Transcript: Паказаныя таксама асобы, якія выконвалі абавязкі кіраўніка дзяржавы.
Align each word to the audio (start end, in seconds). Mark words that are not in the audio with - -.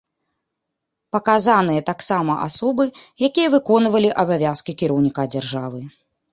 Паказаныя 1.15 1.81
таксама 1.91 2.33
асобы, 2.47 2.83
якія 3.29 3.53
выконвалі 3.59 4.09
абавязкі 4.27 4.71
кіраўніка 4.83 5.31
дзяржавы. 5.33 5.81